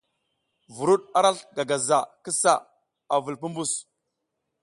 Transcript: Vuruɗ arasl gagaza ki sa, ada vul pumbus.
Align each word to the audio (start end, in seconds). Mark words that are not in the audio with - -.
Vuruɗ 0.75 1.03
arasl 1.17 1.43
gagaza 1.55 1.99
ki 2.23 2.31
sa, 2.41 2.53
ada 3.11 3.21
vul 3.23 3.37
pumbus. 3.41 3.71